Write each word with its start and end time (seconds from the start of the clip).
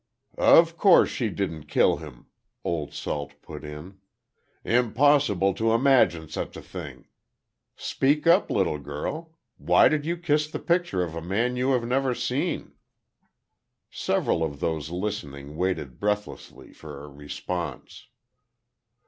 "Of 0.39 0.77
course 0.77 1.09
she 1.11 1.29
didn't 1.29 1.65
kill 1.65 1.97
him," 1.97 2.25
Old 2.63 2.91
Salt 2.91 3.39
put 3.43 3.63
in. 3.63 3.99
"Impossible 4.63 5.53
to 5.53 5.73
imagine 5.73 6.27
such 6.27 6.57
a 6.57 6.61
thing! 6.63 7.05
Speak 7.75 8.25
up, 8.25 8.49
little 8.49 8.79
girl. 8.79 9.37
Why 9.57 9.89
did 9.89 10.03
you 10.07 10.17
kiss 10.17 10.49
the 10.49 10.57
picture 10.57 11.03
of 11.03 11.13
a 11.13 11.21
man 11.21 11.55
you 11.55 11.73
had 11.73 11.83
never 11.83 12.15
seen?" 12.15 12.73
Several 13.91 14.43
of 14.43 14.59
those 14.59 14.89
listening 14.89 15.55
waited 15.55 15.99
breathlessly 15.99 16.73
for 16.73 17.03
a 17.03 17.07
response. 17.07 18.07